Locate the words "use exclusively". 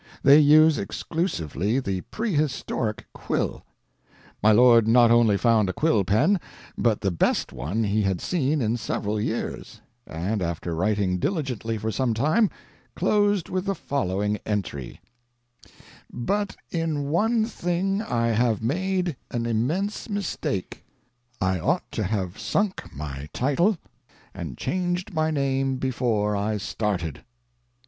0.39-1.77